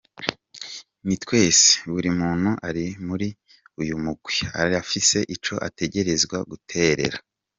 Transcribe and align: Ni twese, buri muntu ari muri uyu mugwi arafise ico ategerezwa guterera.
Ni 1.07 1.15
twese, 1.23 1.67
buri 1.91 2.09
muntu 2.19 2.51
ari 2.67 2.85
muri 3.07 3.27
uyu 3.81 3.95
mugwi 4.03 4.39
arafise 4.61 5.17
ico 5.35 5.55
ategerezwa 5.67 6.37
guterera. 6.51 7.17